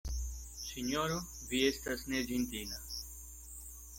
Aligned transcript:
Sinjoro, 0.67 1.17
vi 1.51 1.59
estas 1.67 2.05
neĝentila. 2.13 2.81